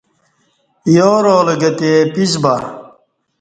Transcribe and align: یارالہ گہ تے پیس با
یارالہ 0.95 1.55
گہ 1.61 1.71
تے 1.77 1.91
پیس 2.13 2.31
با 2.43 2.55